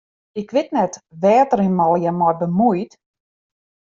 [0.41, 2.93] Ik wit net wêr't er him allegearre mei bemuoit.